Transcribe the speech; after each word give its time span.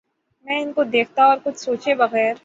میں 0.45 0.59
ان 0.61 0.71
کو 0.73 0.83
دیکھتا 0.91 1.23
اور 1.23 1.37
کچھ 1.43 1.59
سوچے 1.59 1.93
بغیر 1.95 2.33